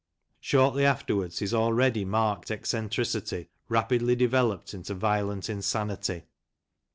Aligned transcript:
Shortly 0.39 0.83
afterwards, 0.83 1.37
his 1.37 1.53
already 1.53 2.05
marked 2.05 2.49
eccentricity 2.49 3.49
rapidly 3.69 4.15
developed 4.15 4.73
into 4.73 4.95
violent 4.95 5.47
insanity. 5.47 6.23